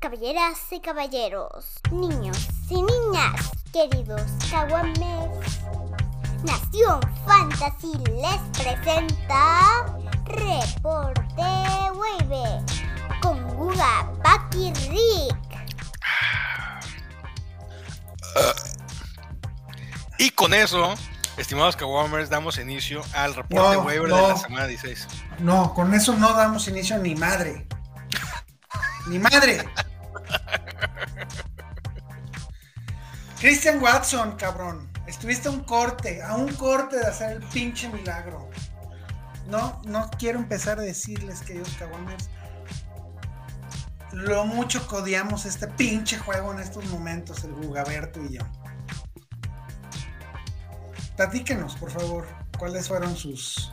[0.00, 5.60] Caballeras y caballeros, niños y niñas, queridos Caguames,
[6.42, 9.84] Nación Fantasy les presenta
[10.24, 11.42] Reporte
[11.92, 12.64] Wave
[13.20, 15.36] con Guga, Paki Rick.
[20.18, 20.94] Y con eso,
[21.36, 24.16] estimados Kawamers, damos inicio al reporte No, waiver no.
[24.16, 25.08] de la semana 16.
[25.40, 27.66] No, con eso no damos inicio ni madre.
[29.06, 29.66] Ni madre.
[33.40, 34.86] Christian Watson, cabrón.
[35.06, 38.50] Estuviste a un corte, a un corte de hacer el pinche milagro.
[39.48, 42.28] No, no quiero empezar a decirles, queridos caguamers,
[44.12, 48.42] lo mucho que odiamos este pinche juego en estos momentos, el Gugaberto y yo.
[51.16, 52.28] Platíquenos, por favor,
[52.58, 53.72] cuáles fueron sus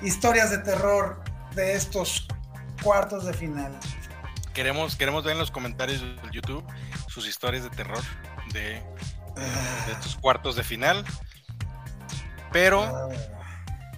[0.00, 1.24] historias de terror
[1.56, 2.28] de estos
[2.84, 3.76] cuartos de final.
[4.54, 6.64] Queremos, queremos ver en los comentarios del YouTube
[7.08, 8.02] sus historias de terror
[8.52, 8.82] de,
[9.86, 11.04] de estos cuartos de final.
[12.52, 13.08] Pero,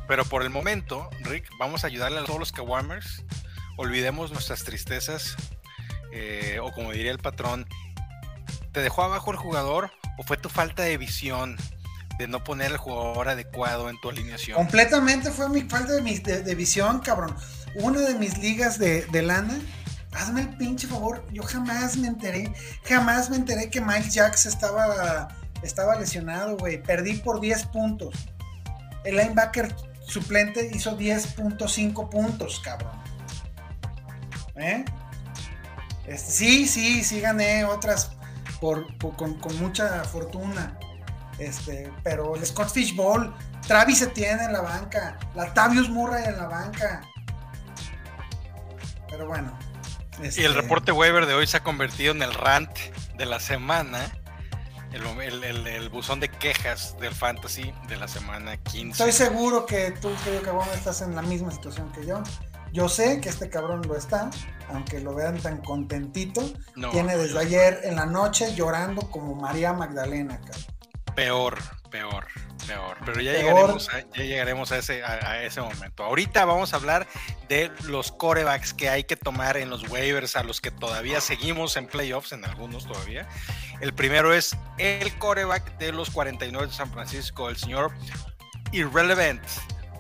[0.07, 3.25] pero por el momento, Rick, vamos a ayudarle a todos los Kawamers.
[3.77, 5.37] Olvidemos nuestras tristezas.
[6.13, 7.67] eh, o como diría el patrón,
[8.73, 11.57] ¿te dejó abajo el jugador o fue tu falta de visión
[12.19, 14.57] de no poner el jugador adecuado en tu alineación?
[14.57, 17.35] Completamente fue mi falta de visión, cabrón.
[17.75, 19.59] Una de mis ligas de, de lana,
[20.15, 22.53] hazme el pinche favor, yo jamás me enteré,
[22.85, 25.29] jamás me enteré que Miles Jacks estaba,
[25.63, 26.83] estaba lesionado, güey.
[26.83, 28.15] Perdí por 10 puntos.
[29.05, 29.75] El linebacker
[30.07, 32.93] suplente hizo 10.5 puntos, cabrón.
[34.57, 34.85] ¿Eh?
[36.07, 38.13] Este, sí, sí, sí gané otras
[38.61, 40.79] por, con, mucha fortuna.
[41.39, 43.35] Este, pero el Scott Fishbowl,
[43.67, 47.03] Travis Etienne en la banca, Latavius Murray en la banca.
[49.11, 49.59] Pero bueno.
[50.23, 52.71] Y este, el reporte waiver de hoy se ha convertido en el rant
[53.17, 54.11] de la semana.
[54.93, 58.93] El, el- el- el buzón de quejas del fantasy de la semana 15.
[58.93, 62.23] Estoy seguro que tú, querido cabrón, estás en la misma situación que yo.
[62.73, 64.31] Yo sé que este cabrón lo está,
[64.69, 66.43] aunque lo vean tan contentito.
[66.77, 70.65] No, Tiene desde ayer en la noche llorando como María Magdalena, cabrón.
[71.17, 71.59] peor,
[71.91, 72.27] peor,
[72.67, 72.97] peor.
[73.05, 73.45] Pero ya Peor.
[73.45, 76.05] llegaremos, a, ya llegaremos a, ese, a, a ese momento.
[76.05, 77.07] Ahorita vamos a hablar
[77.49, 81.77] de los corebacks que hay que tomar en los waivers, a los que todavía seguimos
[81.77, 83.29] en playoffs, en algunos todavía.
[83.81, 87.93] El primero es el coreback de los 49 de San Francisco, el señor
[88.73, 89.43] Irrelevant.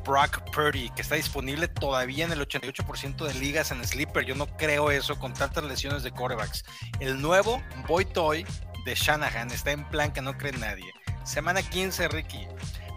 [0.04, 4.24] Brock Purdy, que está disponible todavía en el 88% de ligas en Sleeper.
[4.24, 6.64] Yo no creo eso con tantas lesiones de corebacks.
[7.00, 8.46] El nuevo Boy Toy
[8.84, 10.92] de Shanahan está en plan que no cree nadie.
[11.24, 12.46] Semana 15, Ricky.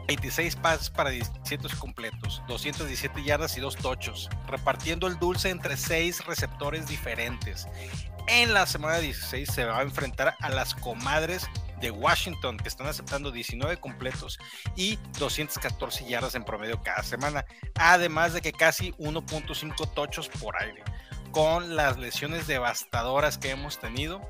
[0.07, 6.25] 26 pases para 17 completos, 217 yardas y 2 tochos, repartiendo el dulce entre 6
[6.25, 7.67] receptores diferentes.
[8.27, 11.47] En la semana 16 se va a enfrentar a las comadres
[11.81, 14.39] de Washington, que están aceptando 19 completos
[14.75, 17.45] y 214 yardas en promedio cada semana,
[17.75, 20.83] además de que casi 1.5 tochos por aire.
[21.31, 24.21] Con las lesiones devastadoras que hemos tenido,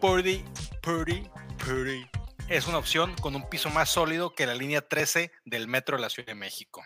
[0.00, 0.44] Purdy,
[0.82, 1.30] Purdy,
[1.64, 2.04] Purdy
[2.48, 6.02] es una opción con un piso más sólido que la línea 13 del metro de
[6.02, 6.84] la Ciudad de México.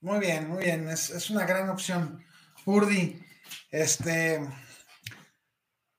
[0.00, 0.88] Muy bien, muy bien.
[0.88, 2.24] Es, es una gran opción.
[2.64, 3.24] Purdy.
[3.70, 4.40] Este.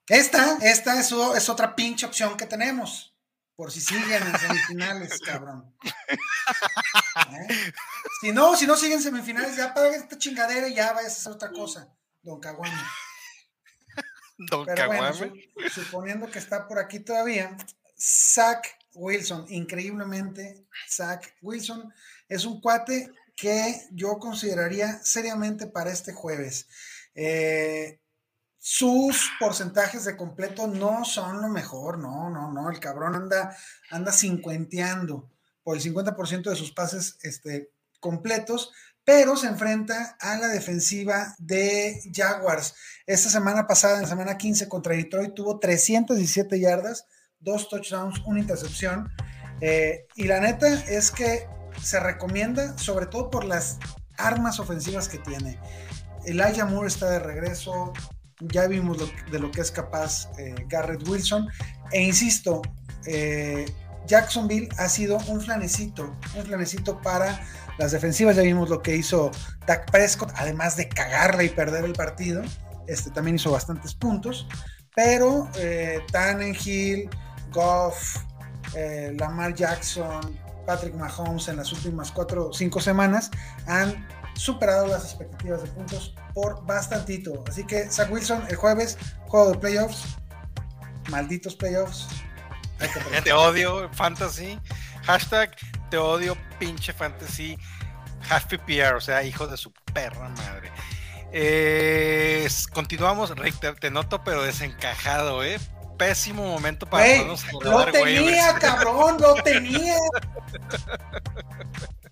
[0.08, 3.16] Esta, esta es, es otra pinche opción que tenemos.
[3.56, 5.74] Por si siguen en semifinales, cabrón.
[5.84, 7.72] ¿Eh?
[8.22, 11.16] Si no, si no siguen en semifinales, ya paga esta chingadera y ya vayas a
[11.18, 11.90] hacer otra cosa,
[12.22, 12.92] don Caguama.
[14.38, 15.32] Don Pero bueno, su-
[15.82, 17.56] suponiendo que está por aquí todavía,
[17.98, 21.94] Zach Wilson, increíblemente, Zach Wilson
[22.28, 26.68] es un cuate que yo consideraría seriamente para este jueves.
[27.14, 28.00] Eh,
[28.58, 33.56] sus porcentajes de completo no son lo mejor, no, no, no, el cabrón anda,
[33.92, 35.30] anda cincuenteando
[35.64, 37.70] por el 50% de sus pases este,
[38.00, 38.72] completos,
[39.06, 42.74] pero se enfrenta a la defensiva de Jaguars.
[43.06, 47.06] Esta semana pasada, en semana 15 contra Detroit, tuvo 317 yardas,
[47.40, 49.10] dos touchdowns, una intercepción.
[49.62, 51.48] Eh, y la neta es que
[51.82, 53.78] se recomienda, sobre todo por las
[54.18, 55.60] armas ofensivas que tiene.
[56.26, 57.94] Elijah Moore está de regreso,
[58.40, 58.98] ya vimos
[59.32, 61.48] de lo que es capaz eh, Garrett Wilson.
[61.92, 62.64] E insisto,
[63.06, 63.66] eh,
[64.08, 67.42] Jacksonville ha sido un flanecito, un flanecito para
[67.78, 68.36] las defensivas.
[68.36, 69.32] Ya vimos lo que hizo
[69.66, 72.44] Dak Prescott, además de cagarla y perder el partido.
[72.88, 74.48] Este también hizo bastantes puntos.
[74.96, 77.10] Pero eh, Tannenhill,
[77.52, 78.18] Goff,
[78.76, 83.30] eh, Lamar Jackson, Patrick Mahomes en las últimas cuatro o cinco semanas
[83.68, 87.44] han superado las expectativas de puntos por bastantito.
[87.48, 88.98] Así que Zach Wilson el jueves,
[89.28, 90.18] juego de playoffs.
[91.10, 92.08] Malditos playoffs.
[93.24, 94.60] Te odio, fantasy.
[95.06, 95.56] Hashtag
[95.90, 97.58] te odio, pinche fantasy.
[98.30, 100.72] Half PPR, o sea, hijo de su perra madre.
[101.32, 105.60] Eh, continuamos, Rick, te, noto, pero desencajado, ¿eh?
[105.98, 107.26] Pésimo momento para hey,
[107.62, 109.96] Lo tenía, cabrón, lo tenía.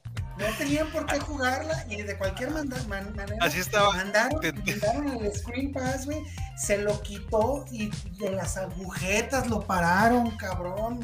[0.44, 3.94] No tenían por qué jugarla y de cualquier manera Así estaba.
[3.94, 6.22] Mandaron, mandaron el screen pass, güey.
[6.58, 11.00] Se lo quitó y de las agujetas lo pararon, cabrón.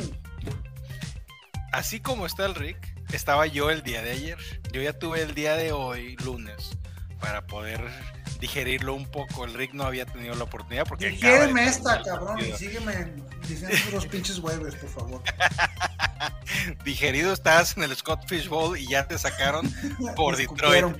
[1.72, 2.78] Así como está el Rick,
[3.14, 4.38] estaba yo el día de ayer.
[4.74, 6.78] Yo ya tuve el día de hoy, lunes,
[7.22, 7.82] para poder
[8.40, 9.46] digerirlo un poco.
[9.46, 11.10] El Rick no había tenido la oportunidad porque.
[11.10, 13.14] Digéreme esta, cabrón, y sígueme
[13.48, 15.22] diciendo los pinches huevos, por favor.
[16.84, 19.72] Digerido estás en el Scott Fish Bowl y ya te sacaron
[20.16, 20.98] por Detroit.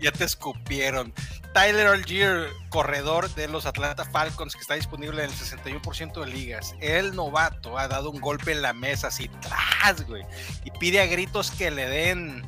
[0.00, 1.14] Ya te escupieron.
[1.54, 6.74] Tyler Algier, corredor de los Atlanta Falcons, que está disponible en el 61% de ligas.
[6.80, 10.24] El novato ha dado un golpe en la mesa, así, tras, güey.
[10.64, 12.42] Y pide a gritos que le den,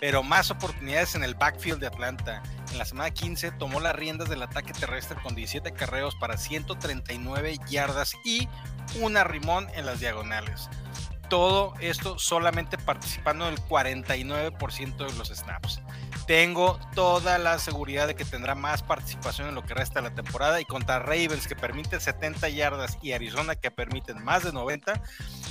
[0.00, 2.42] pero más oportunidades en el backfield de Atlanta.
[2.76, 7.56] En la semana 15 tomó las riendas del ataque terrestre con 17 carreos para 139
[7.70, 8.50] yardas y
[9.00, 10.68] una rimón en las diagonales
[11.30, 15.80] todo esto solamente participando en el 49% de los snaps.
[16.26, 20.14] Tengo toda la seguridad de que tendrá más participación en lo que resta de la
[20.14, 25.00] temporada y contra Ravens que permiten 70 yardas y Arizona que permiten más de 90,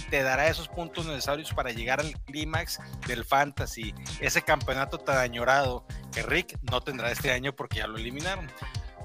[0.09, 5.85] te dará esos puntos necesarios para llegar al clímax del fantasy, ese campeonato tan añorado
[6.11, 8.49] que Rick no tendrá este año porque ya lo eliminaron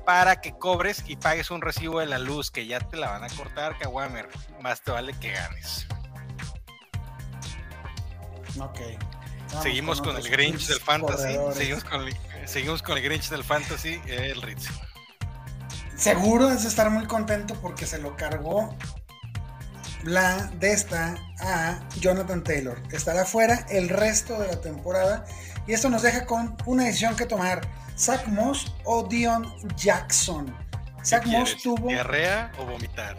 [0.05, 3.23] para que cobres y pagues un recibo de la luz que ya te la van
[3.23, 4.29] a cortar, Kawamer.
[4.61, 5.87] Más te vale que ganes.
[8.59, 8.81] Ok.
[9.63, 11.37] Seguimos con, el Grinch del Fantasy.
[11.55, 12.17] Seguimos con, el,
[12.47, 14.69] seguimos con el Grinch del Fantasy, el Ritz.
[15.97, 18.75] Seguro es estar muy contento porque se lo cargó
[20.05, 22.81] la de esta a Jonathan Taylor.
[22.91, 25.25] Estará fuera el resto de la temporada
[25.67, 27.61] y esto nos deja con una decisión que tomar.
[27.99, 29.47] Zach Moss o Dion
[29.77, 30.55] Jackson.
[31.05, 31.89] Zach Moss tuvo...
[31.89, 33.17] ¿Diarrea o vomitar?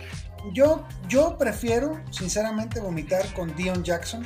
[0.53, 4.25] Yo, yo prefiero, sinceramente, vomitar con Dion Jackson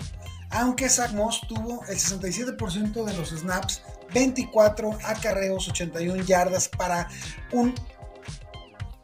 [0.55, 3.81] aunque Zach Moss tuvo el 67% de los snaps,
[4.13, 7.09] 24 acarreos, 81 yardas para
[7.51, 7.75] un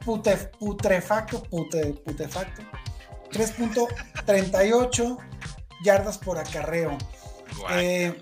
[0.06, 2.62] putrefacto, putefacto,
[3.32, 5.18] 3.38
[5.84, 6.98] yardas por acarreo.
[7.74, 8.16] Eh,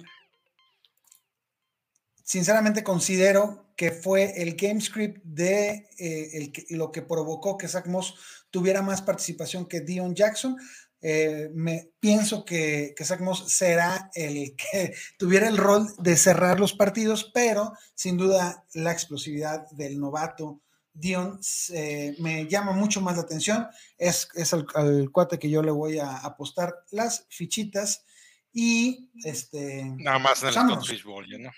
[2.23, 8.15] sinceramente considero que fue el game script de eh, lo que provocó que Zach Moss
[8.49, 10.57] tuviera más participación que Dion Jackson.
[11.01, 16.59] Eh, me pienso que, que Zach Moss será el que tuviera el rol de cerrar
[16.59, 20.61] los partidos, pero sin duda la explosividad del novato
[20.93, 21.39] Dion
[21.73, 23.67] eh, me llama mucho más la atención.
[23.97, 28.03] Es, es al, cuate que yo le voy a apostar las fichitas
[28.51, 29.85] y este.
[29.97, 31.51] Nada más en el pues, ¿no?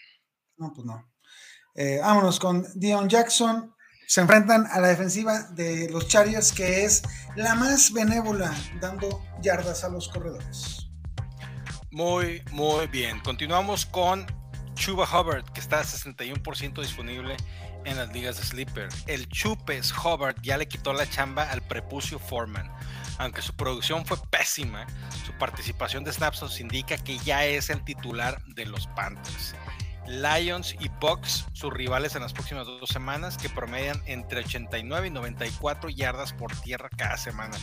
[0.57, 1.11] No, pues no.
[1.73, 3.73] Eh, vámonos con Dion Jackson,
[4.11, 7.01] se enfrentan a la defensiva de los Chargers, que es
[7.37, 10.89] la más benévola, dando yardas a los corredores.
[11.91, 13.21] Muy, muy bien.
[13.21, 14.25] Continuamos con
[14.73, 17.37] Chuba Hubbard, que está a 61% disponible
[17.85, 18.89] en las ligas de Sleeper.
[19.07, 22.69] El Chupes Hubbard ya le quitó la chamba al prepucio Foreman.
[23.17, 24.87] Aunque su producción fue pésima,
[25.25, 29.55] su participación de snaps nos indica que ya es el titular de los Panthers.
[30.11, 35.11] Lions y Bucks, sus rivales en las próximas dos semanas, que promedian entre 89 y
[35.11, 37.57] 94 yardas por tierra cada semana,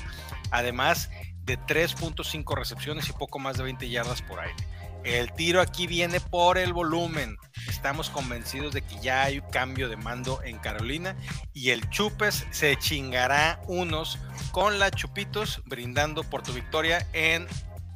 [0.50, 1.10] además
[1.44, 4.56] de 3.5 recepciones y poco más de 20 yardas por aire.
[5.04, 7.38] El tiro aquí viene por el volumen.
[7.68, 11.16] Estamos convencidos de que ya hay un cambio de mando en Carolina
[11.54, 14.18] y el Chupes se chingará unos
[14.50, 17.46] con la Chupitos brindando por tu victoria en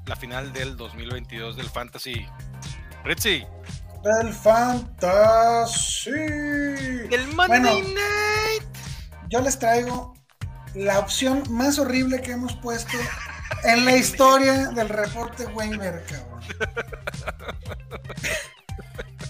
[0.07, 2.27] la final del 2022 del Fantasy.
[3.05, 3.45] Ritzy,
[4.03, 6.11] del Fantasy.
[6.11, 8.65] El Monday Night.
[9.29, 10.15] Yo les traigo
[10.75, 12.97] la opción más horrible que hemos puesto
[13.65, 16.41] en la historia del reporte waiver, cabrón.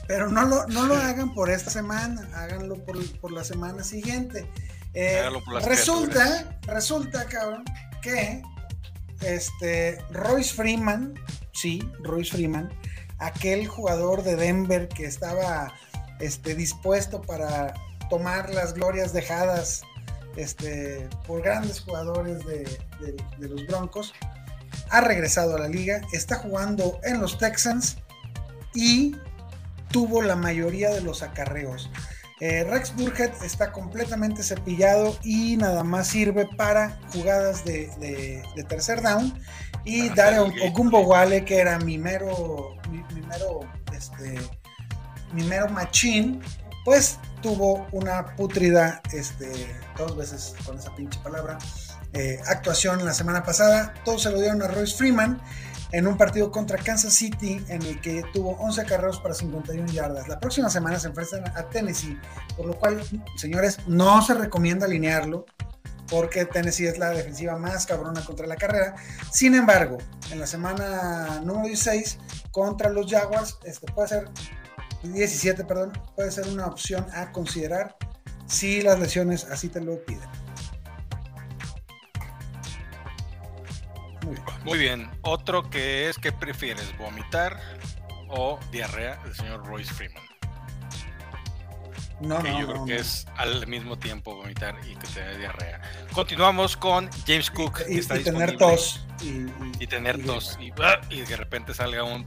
[0.07, 4.51] Pero no lo, no lo hagan por esta semana, háganlo por, la semana siguiente.
[4.95, 5.23] Eh,
[5.65, 7.65] resulta, resulta, cabrón,
[8.03, 8.43] que
[9.21, 11.15] este Royce Freeman,
[11.53, 12.69] sí, Royce Freeman,
[13.23, 15.73] aquel jugador de Denver que estaba
[16.19, 17.75] este, dispuesto para
[18.11, 19.83] tomar las glorias dejadas
[20.37, 22.79] este, por grandes jugadores de,
[23.39, 24.13] los Broncos,
[24.91, 27.97] ha regresado a la liga, está jugando en los Texans
[28.75, 29.17] y
[29.91, 31.91] tuvo la mayoría de los acarreos.
[32.45, 39.33] Eh, Rex Burkhead está completamente cepillado y nada más sirve para jugadas de, tercer down.
[39.85, 43.61] Y Dario Ogumbo Wale, que era mi mero, mi, mero,
[43.97, 44.41] este,
[45.33, 46.43] mi mero machín,
[46.85, 49.49] pues tuvo una putrida, este,
[49.97, 51.59] dos veces con esa pinche palabra,
[52.13, 53.95] eh, actuación la semana pasada.
[54.05, 55.41] Todos se lo dieron a Royce Freeman
[55.93, 60.27] en un partido contra Kansas City en el que tuvo 11 carreros para 51 yardas.
[60.27, 62.19] La próxima semana se enfrentan a Tennessee,
[62.57, 63.03] por lo cual,
[63.37, 65.45] señores, no se recomienda alinearlo
[66.09, 68.95] porque Tennessee es la defensiva más cabrona contra la carrera.
[69.31, 69.99] Sin embargo,
[70.31, 72.19] en la semana número 16
[72.51, 74.29] contra los Jaguars, este puede ser
[75.03, 77.97] 17, perdón, puede ser una opción a considerar
[78.47, 80.29] si las lesiones así te lo piden.
[84.65, 85.11] Muy bien.
[85.23, 86.97] Otro que es, ¿qué prefieres?
[86.99, 87.59] ¿Vomitar
[88.29, 89.19] o diarrea?
[89.25, 90.23] El señor Royce Freeman.
[92.21, 93.01] No, que no, yo creo no, que no.
[93.01, 95.81] es al mismo tiempo vomitar y que te dé diarrea.
[96.13, 99.05] Continuamos con James Cook, que Y, está y tener tos.
[99.21, 100.57] Y, y- Y tener tos.
[100.61, 101.01] Y, ¡ah!
[101.11, 102.25] y de repente salga un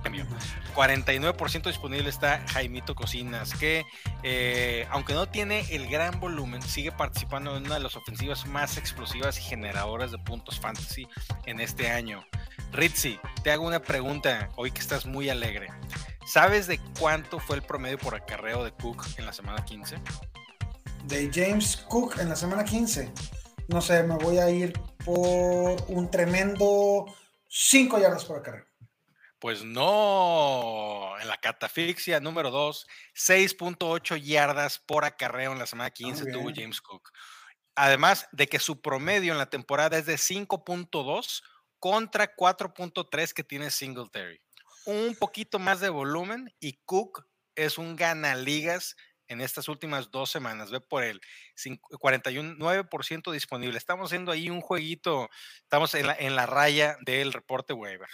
[0.00, 0.26] cambio.
[0.74, 3.84] 49% disponible está Jaimito Cocinas, que
[4.22, 8.76] eh, aunque no tiene el gran volumen, sigue participando en una de las ofensivas más
[8.76, 11.06] explosivas y generadoras de puntos fantasy
[11.46, 12.24] en este año.
[12.72, 15.68] Ritzy, te hago una pregunta, hoy que estás muy alegre.
[16.24, 19.96] ¿Sabes de cuánto fue el promedio por acarreo de Cook en la semana 15?
[21.04, 23.12] de James Cook en la semana 15.
[23.68, 24.72] No sé, me voy a ir
[25.04, 27.06] por un tremendo
[27.48, 28.66] 5 yardas por carrera.
[29.40, 36.24] Pues no, en la catafixia número 2, 6.8 yardas por acarreo en la semana 15
[36.24, 36.50] Muy tuvo.
[36.54, 37.10] James Cook.
[37.74, 41.42] Además de que su promedio en la temporada es de 5.2
[41.78, 44.42] contra 4.3 que tiene Singletary.
[44.84, 48.94] Un poquito más de volumen y Cook es un ganaligas
[49.26, 50.70] en estas últimas dos semanas.
[50.70, 51.20] Ve por el
[51.56, 53.78] 49% disponible.
[53.78, 55.30] Estamos haciendo ahí un jueguito,
[55.62, 58.08] estamos en la, en la raya del reporte waiver.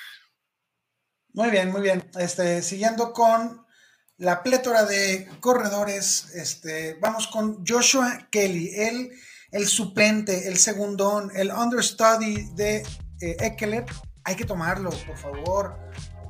[1.36, 2.10] Muy bien, muy bien.
[2.18, 3.64] Este, siguiendo con
[4.18, 8.70] la plétora de corredores, este, vamos con Joshua Kelly,
[9.52, 12.78] el, suplente, el segundón, el understudy de
[13.20, 13.84] eh, Eckler.
[14.24, 15.78] Hay que tomarlo, por favor.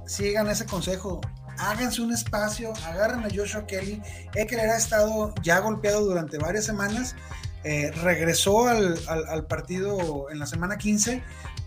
[0.07, 1.21] Sigan ese consejo.
[1.59, 4.03] Háganse un espacio, agarren a Joshua Kelly.
[4.35, 7.15] Eckler ha estado ya golpeado durante varias semanas.
[7.65, 11.21] eh, regresó al, al- al partido en la semana 15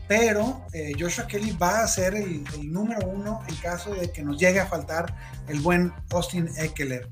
[0.10, 4.39] pero eh, Joshua Kelly va a ser el, número uno en caso de que nos
[4.39, 5.16] llegue a faltar
[5.48, 7.08] el buen Austin Eckler.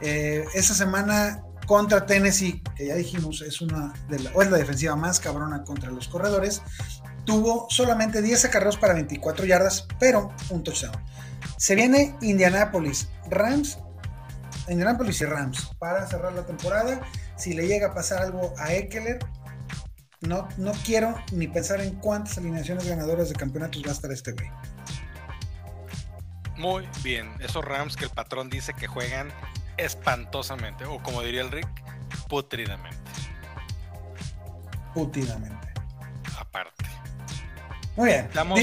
[0.00, 4.56] Eh, esa semana contra Tennessee, que ya dijimos es una de la, o es la
[4.56, 6.60] defensiva más cabrona contra los corredores,
[7.24, 10.96] tuvo solamente 10 acarreos para 24 yardas, pero un touchdown.
[11.56, 13.78] Se viene Indianapolis, Rams,
[14.68, 17.00] Indianapolis y Rams para cerrar la temporada.
[17.36, 19.20] Si le llega a pasar algo a Eckler,
[20.20, 24.32] no, no quiero ni pensar en cuántas alineaciones ganadoras de campeonatos va a estar este
[24.32, 24.50] güey.
[26.56, 29.32] Muy bien, esos Rams que el patrón dice que juegan
[29.78, 31.68] espantosamente, o como diría el Rick,
[32.28, 32.98] putridamente,
[34.92, 35.68] Putidamente.
[36.38, 36.84] aparte.
[37.96, 38.26] Muy bien.
[38.26, 38.60] Estamos-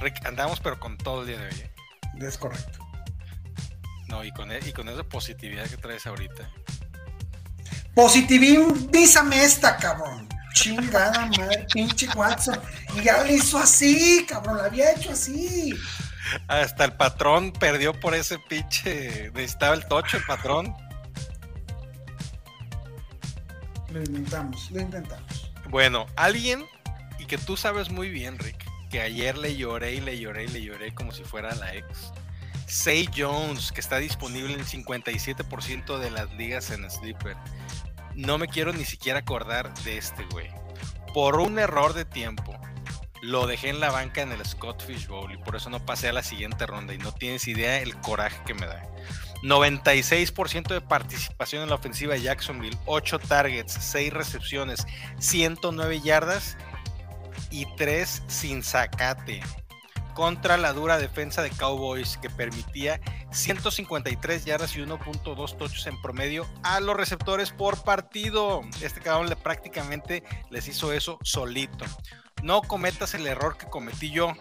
[0.00, 1.60] Rick, andamos pero con todo el día de hoy.
[1.60, 1.70] ¿eh?
[2.20, 2.78] Es correcto.
[4.08, 6.50] No, y con, y con esa positividad que traes ahorita.
[7.96, 10.28] Positivízame esta, cabrón.
[10.52, 12.60] Chingada madre, pinche Watson.
[12.94, 14.58] Y ya le hizo así, cabrón.
[14.58, 15.74] La había hecho así.
[16.46, 19.30] Hasta el patrón perdió por ese pinche.
[19.32, 20.76] Necesitaba el tocho, el patrón.
[23.90, 25.50] Lo intentamos, lo intentamos.
[25.70, 26.66] Bueno, alguien,
[27.18, 30.48] y que tú sabes muy bien, Rick, que ayer le lloré y le lloré y
[30.48, 32.12] le lloré como si fuera la ex.
[32.66, 37.36] Say Jones, que está disponible en 57% de las ligas en Sleeper.
[38.14, 40.50] No me quiero ni siquiera acordar de este güey.
[41.14, 42.58] Por un error de tiempo,
[43.22, 46.08] lo dejé en la banca en el Scott Fish Bowl y por eso no pasé
[46.08, 48.82] a la siguiente ronda y no tienes idea el coraje que me da.
[49.42, 54.86] 96% de participación en la ofensiva de Jacksonville, 8 targets, 6 recepciones,
[55.18, 56.56] 109 yardas
[57.50, 59.42] y 3 sin sacate.
[60.16, 66.46] Contra la dura defensa de Cowboys que permitía 153 yardas y 1.2 tochos en promedio
[66.62, 68.62] a los receptores por partido.
[68.80, 71.84] Este cabrón le prácticamente les hizo eso solito.
[72.42, 74.32] No cometas el error que cometí yo.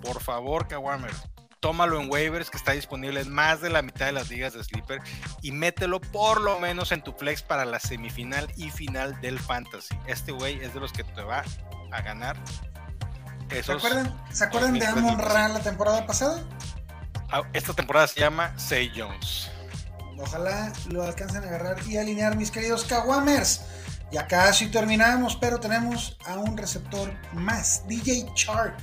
[0.00, 1.12] Por favor, Kawamer
[1.60, 4.64] tómalo en waivers que está disponible en más de la mitad de las ligas de
[4.64, 5.00] Sleeper
[5.42, 9.94] y mételo por lo menos en tu flex para la semifinal y final del Fantasy.
[10.06, 11.44] Este güey es de los que te va
[11.90, 12.36] a ganar.
[13.50, 16.44] ¿Se acuerdan, ¿se acuerdan de 2000 Amon Ra la temporada pasada?
[17.30, 19.50] Ah, esta temporada se llama Say Jones.
[20.18, 23.62] Ojalá lo alcancen a agarrar y alinear, mis queridos Kawamers.
[24.10, 28.76] Ya casi terminamos, pero tenemos a un receptor más, DJ Shark.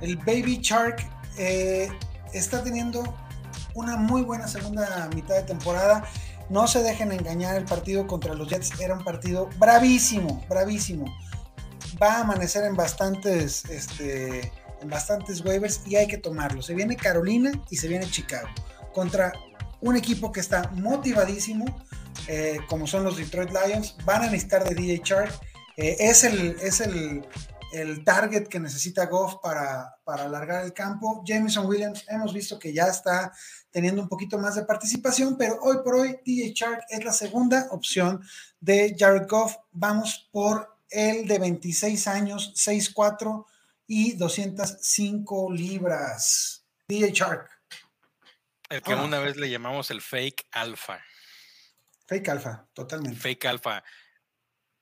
[0.00, 1.04] El Baby Shark
[1.36, 1.90] eh,
[2.32, 3.16] está teniendo
[3.74, 6.04] una muy buena segunda mitad de temporada.
[6.48, 11.06] No se dejen engañar, el partido contra los Jets era un partido bravísimo, bravísimo.
[12.00, 16.62] Va a amanecer en bastantes, este, en bastantes waivers y hay que tomarlo.
[16.62, 18.48] Se viene Carolina y se viene Chicago
[18.92, 19.32] contra
[19.80, 21.64] un equipo que está motivadísimo,
[22.28, 23.96] eh, como son los Detroit Lions.
[24.04, 25.32] Van a necesitar de DJ Chark.
[25.76, 27.26] Eh, es el, es el,
[27.72, 31.22] el, target que necesita Goff para, para alargar el campo.
[31.24, 33.32] Jameson Williams, hemos visto que ya está
[33.70, 37.68] teniendo un poquito más de participación, pero hoy por hoy DJ Chark es la segunda
[37.70, 38.22] opción
[38.60, 39.56] de Jared Goff.
[39.72, 43.46] Vamos por el de 26 años, 6'4
[43.86, 46.64] y 205 libras.
[46.88, 47.50] DJ Shark.
[48.68, 51.00] El que una vez le llamamos el fake alfa.
[52.06, 53.18] Fake alfa, totalmente.
[53.18, 53.84] Fake alfa.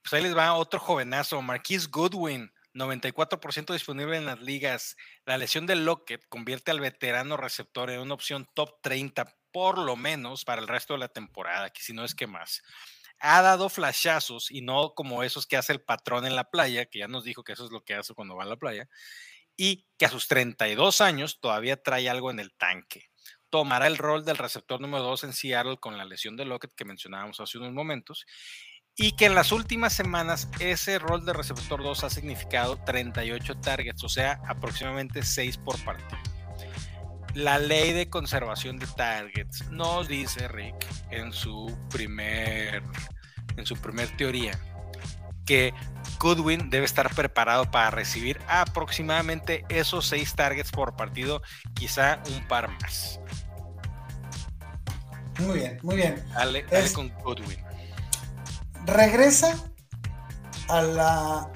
[0.03, 4.97] Pues ahí les va otro jovenazo, Marquis Goodwin, 94% disponible en las ligas.
[5.25, 9.97] La lesión de Lockett convierte al veterano receptor en una opción top 30, por lo
[9.97, 12.63] menos para el resto de la temporada, que si no es que más
[13.27, 16.99] ha dado flashazos y no como esos que hace el patrón en la playa, que
[16.99, 18.87] ya nos dijo que eso es lo que hace cuando va a la playa,
[19.57, 23.07] y que a sus 32 años todavía trae algo en el tanque.
[23.49, 26.85] Tomará el rol del receptor número 2 en Seattle con la lesión de Lockett que
[26.85, 28.27] mencionábamos hace unos momentos,
[28.95, 34.05] y que en las últimas semanas ese rol de receptor 2 ha significado 38 targets,
[34.05, 36.34] o sea, aproximadamente 6 por partido.
[37.35, 42.83] La ley de conservación de targets nos dice Rick en su primer
[43.57, 44.59] en su primer teoría
[45.45, 45.75] que
[46.19, 51.43] Goodwin debe estar preparado para recibir aproximadamente esos seis targets por partido,
[51.75, 53.21] quizá un par más.
[55.41, 56.25] Muy bien, muy bien.
[56.33, 56.65] Dale,
[56.95, 57.59] con Goodwin.
[58.87, 59.57] Regresa
[60.69, 61.53] a la,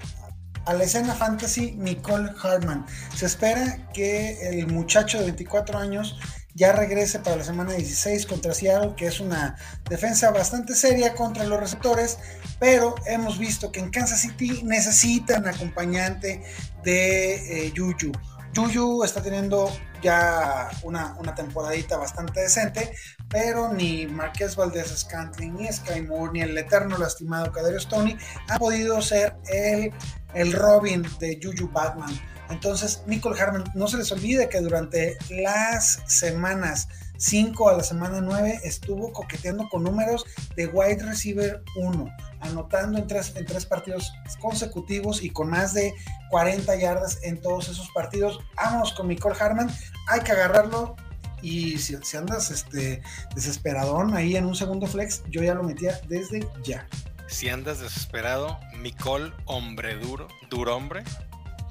[0.69, 2.85] a la escena fantasy Nicole Hartman.
[3.17, 6.19] Se espera que el muchacho de 24 años
[6.55, 9.57] ya regrese para la semana 16 contra Seattle, que es una
[9.89, 12.19] defensa bastante seria contra los receptores,
[12.59, 16.43] pero hemos visto que en Kansas City necesitan acompañante
[16.85, 18.13] de eh, Juju.
[18.55, 22.93] Juju está teniendo ya una, una, temporadita bastante decente,
[23.29, 28.17] pero ni Marqués Valdez Scantling, ni Sky Moore, ni el eterno lastimado Cadero Stoney
[28.49, 29.93] han podido ser el,
[30.35, 32.19] el Robin de Juju Batman.
[32.51, 36.89] Entonces, Nicole Harman, no se les olvide que durante las semanas
[37.19, 40.25] 5 a la semana 9 estuvo coqueteando con números
[40.57, 42.09] de wide receiver 1,
[42.41, 45.93] anotando en tres, en tres partidos consecutivos y con más de
[46.31, 48.39] 40 yardas en todos esos partidos.
[48.57, 49.71] Vamos con Nicole Harman,
[50.09, 50.97] hay que agarrarlo.
[51.43, 53.03] Y si, si andas este,
[53.35, 56.87] desesperadón ahí en un segundo flex, yo ya lo metía desde ya.
[57.27, 61.05] Si andas desesperado, Nicole, hombre duro, duro hombre.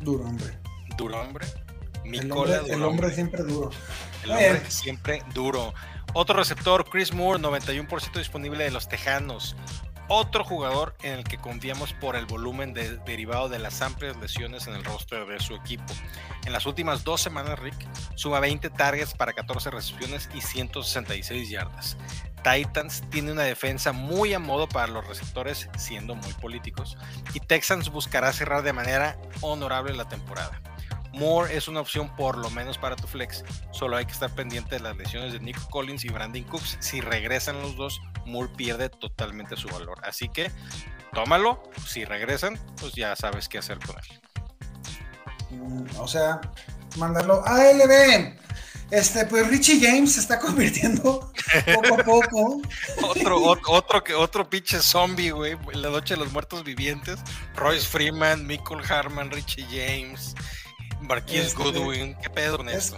[0.01, 0.57] Duro hombre
[0.97, 1.45] duro hombre.
[2.03, 2.31] el
[2.83, 3.69] hombre, siempre duro.
[4.23, 5.73] El hombre siempre duro.
[6.13, 9.55] Otro receptor, Chris Moore, 91% disponible de los Tejanos.
[10.09, 14.73] Otro jugador en el que confiamos por el volumen derivado de las amplias lesiones en
[14.73, 15.83] el rostro de su equipo.
[16.45, 17.75] En las últimas dos semanas, Rick
[18.15, 21.97] suma 20 targets para 14 recepciones y 166 yardas.
[22.41, 26.97] Titans tiene una defensa muy a modo para los receptores, siendo muy políticos,
[27.33, 30.61] y Texans buscará cerrar de manera honorable la temporada.
[31.17, 33.43] Moore es una opción por lo menos para tu flex.
[33.71, 36.77] Solo hay que estar pendiente de las lesiones de Nick Collins y Brandon Cooks.
[36.79, 39.99] Si regresan los dos, Moore pierde totalmente su valor.
[40.03, 40.51] Así que
[41.13, 41.63] tómalo.
[41.85, 44.21] Si regresan, pues ya sabes qué hacer con él.
[45.49, 46.41] Mm, o sea,
[46.97, 48.37] mandarlo a LB.
[48.89, 51.31] Este, pues Richie James se está convirtiendo
[51.75, 52.61] poco a poco.
[53.03, 55.57] otro, otro, que otro pinche zombie, güey.
[55.73, 57.19] La noche de los muertos vivientes.
[57.55, 60.35] Royce Freeman, Michael Harman, Richie James.
[61.01, 62.93] Marquis este, Goodwin, ¿qué pedo con es,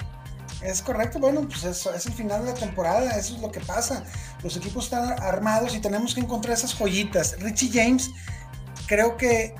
[0.61, 3.59] Es correcto, bueno, pues eso es el final de la temporada, eso es lo que
[3.59, 4.03] pasa.
[4.43, 7.39] Los equipos están armados y tenemos que encontrar esas joyitas.
[7.39, 8.09] Richie James,
[8.87, 9.55] creo que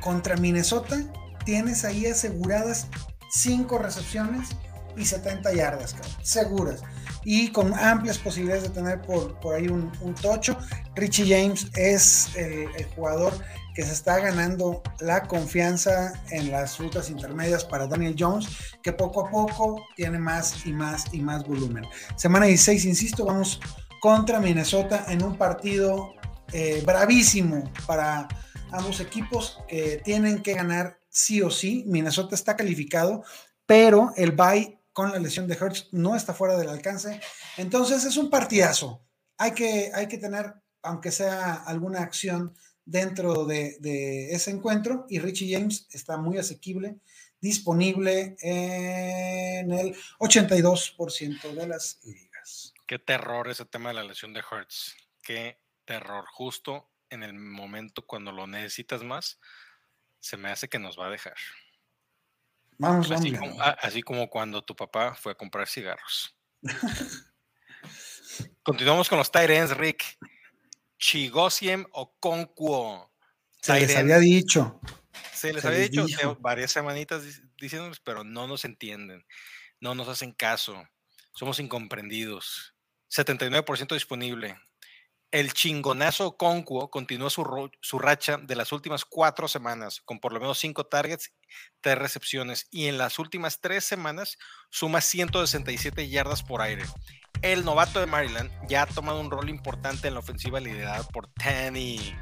[0.00, 0.96] contra Minnesota
[1.44, 2.88] tienes ahí aseguradas
[3.30, 4.48] 5 recepciones
[4.96, 6.80] y 70 yardas, seguras.
[7.24, 10.56] Y con amplias posibilidades de tener por, por ahí un, tocho.
[10.94, 13.34] Richie James es el, el jugador
[13.78, 18.48] que se está ganando la confianza en las rutas intermedias para Daniel Jones,
[18.82, 21.84] que poco a poco tiene más y más y más volumen.
[22.16, 23.60] Semana 16, insisto, vamos
[24.00, 26.12] contra Minnesota en un partido
[26.52, 28.26] eh, bravísimo para
[28.72, 31.84] ambos equipos que tienen que ganar sí o sí.
[31.86, 33.22] Minnesota está calificado,
[33.64, 37.20] pero el bye con la lesión de Hertz no está fuera del alcance.
[37.56, 39.06] Entonces es un partidazo.
[39.36, 42.56] Hay que, hay que tener, aunque sea alguna acción
[42.88, 46.98] dentro de, de ese encuentro, y Richie James está muy asequible,
[47.40, 52.72] disponible en el 82% de las ligas.
[52.86, 54.96] Qué terror ese tema de la lesión de Hertz.
[55.22, 56.24] Qué terror.
[56.32, 59.38] Justo en el momento cuando lo necesitas más,
[60.20, 61.36] se me hace que nos va a dejar.
[62.78, 66.34] Vamos, Así como, así como cuando tu papá fue a comprar cigarros.
[68.62, 70.16] Continuamos con los ends, Rick.
[70.98, 73.12] Chigosiem o Conquo.
[73.62, 74.80] Se les había dicho.
[75.32, 76.36] Se les se había les dicho dijo.
[76.40, 79.24] varias semanitas dic- diciéndonos, pero no nos entienden.
[79.80, 80.82] No nos hacen caso.
[81.34, 82.74] Somos incomprendidos.
[83.10, 84.58] 79% disponible.
[85.30, 90.40] El chingonazo Conquo continuó su, su racha de las últimas cuatro semanas, con por lo
[90.40, 91.34] menos cinco targets,
[91.82, 94.38] tres recepciones, y en las últimas tres semanas
[94.70, 96.84] suma 167 yardas por aire.
[97.42, 101.28] El novato de Maryland ya ha tomado un rol importante en la ofensiva liderada por
[101.28, 102.14] Tanny.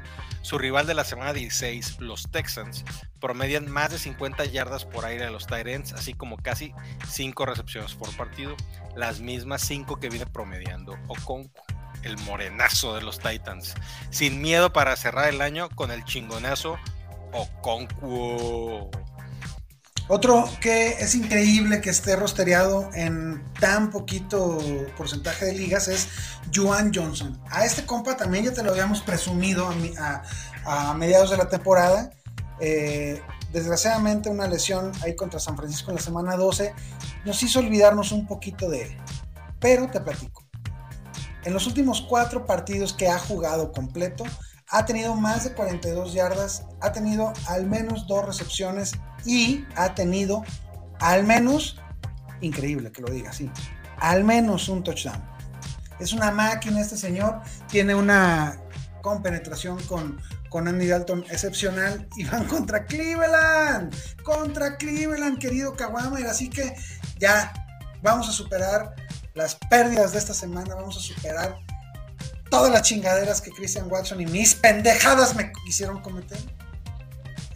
[0.43, 2.85] Su rival de la semana 16, los Texans,
[3.19, 6.73] promedian más de 50 yardas por aire a los ends, así como casi
[7.09, 8.55] 5 recepciones por partido,
[8.95, 11.63] las mismas 5 que viene promediando Okonkwo,
[12.03, 13.73] el morenazo de los Titans.
[14.11, 16.77] Sin miedo para cerrar el año con el chingonazo
[17.33, 18.89] Okonkwo.
[20.09, 24.57] Otro que es increíble que esté rostereado en tan poquito
[24.95, 26.07] porcentaje de ligas es
[26.55, 27.37] Juan Johnson.
[27.49, 29.69] A este compa también ya te lo habíamos presumido
[30.65, 32.09] a, mediados de la temporada.
[32.61, 36.73] Eh, desgraciadamente una lesión ahí contra San Francisco en la semana 12
[37.25, 38.97] nos hizo olvidarnos un poquito de él.
[39.59, 40.47] Pero te platico.
[41.43, 44.23] En los últimos cuatro partidos que ha jugado completo,
[44.69, 48.93] ha tenido más de 42 yardas, ha tenido al menos dos recepciones
[49.25, 50.43] y ha tenido
[50.99, 51.79] al menos,
[52.41, 53.49] increíble que lo diga así,
[53.99, 55.23] al menos un touchdown.
[55.99, 58.59] Es una máquina este señor, tiene una
[59.01, 66.49] compenetración con, con Andy Dalton excepcional y van contra Cleveland, contra Cleveland, querido Kawamer, así
[66.49, 66.75] que
[67.19, 67.53] ya
[68.01, 68.95] vamos a superar
[69.33, 71.57] las pérdidas de esta semana, vamos a superar
[72.49, 76.39] todas las chingaderas que Christian Watson y mis pendejadas me quisieron cometer.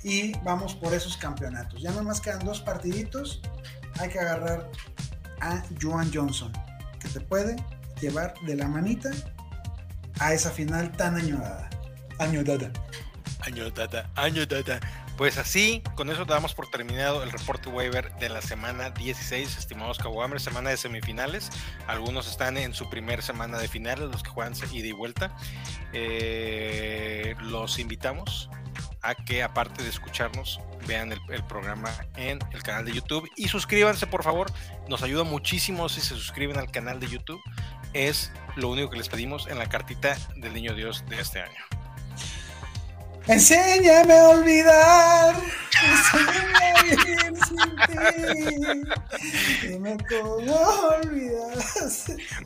[0.03, 1.81] Y vamos por esos campeonatos.
[1.81, 3.41] Ya nomás quedan dos partiditos.
[3.99, 4.69] Hay que agarrar
[5.41, 6.51] a Joan Johnson,
[6.99, 7.55] que te puede
[7.99, 9.11] llevar de la manita
[10.19, 11.69] a esa final tan añorada.
[12.19, 12.71] Añorada.
[13.41, 14.79] Año data, año data.
[15.21, 19.99] Pues así, con eso damos por terminado el reporte waiver de la semana 16, estimados
[19.99, 21.51] Caguamers, semana de semifinales.
[21.85, 25.37] Algunos están en su primer semana de finales, los que juegan ida y vuelta.
[25.93, 28.49] Eh, los invitamos
[29.03, 33.47] a que, aparte de escucharnos, vean el, el programa en el canal de YouTube y
[33.47, 34.51] suscríbanse, por favor.
[34.89, 37.41] Nos ayuda muchísimo si se suscriben al canal de YouTube.
[37.93, 41.80] Es lo único que les pedimos en la cartita del Niño Dios de este año.
[43.27, 45.35] Enséñame a olvidar.
[45.83, 47.57] Enséñame a vivir sin
[47.87, 49.67] ti.
[49.67, 51.57] Dime cómo olvidar.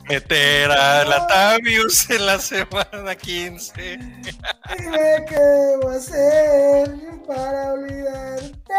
[0.08, 3.98] Meter a Latavius en la semana 15.
[4.78, 6.94] Dime qué debo hacer
[7.26, 8.74] para olvidarte.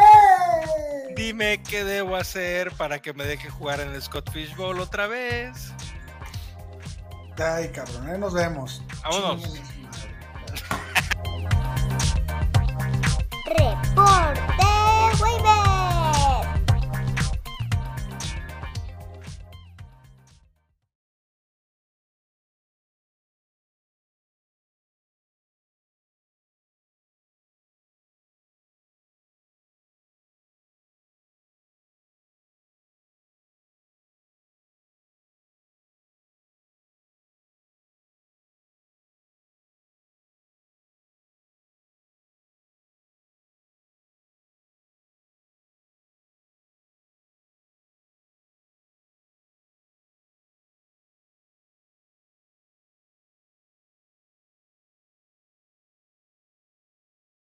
[1.16, 5.74] Dime qué debo hacer para que me deje jugar en el Scott Fishbowl otra vez.
[7.40, 8.84] Ay, cabrón, ahí nos vemos.
[9.04, 9.62] Vámonos.